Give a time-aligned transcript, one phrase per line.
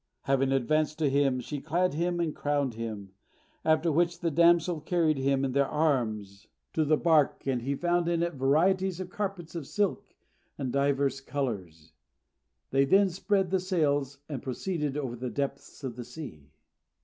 [0.23, 3.11] Having advanced to him, she clad him and crowned him;
[3.63, 8.09] after which the damsels carried him in their arms to the bark, and he found
[8.09, 10.15] in it varieties of carpets of silk
[10.57, 11.93] of divers colours.
[12.71, 16.49] They then spread the sails, and proceeded over the depths of the sea.